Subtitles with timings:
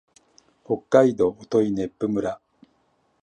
[0.65, 1.37] 北海道音威
[1.87, 2.41] 子府村